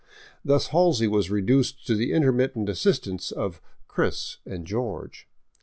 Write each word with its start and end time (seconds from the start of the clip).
Thus 0.43 0.69
Halsey 0.69 1.05
was 1.07 1.29
reduced 1.29 1.85
to 1.85 1.93
the 1.93 2.11
intermittent 2.11 2.69
assistance 2.69 3.29
of" 3.31 3.61
Chris" 3.87 4.37
and 4.51 4.65
George. 4.65 5.27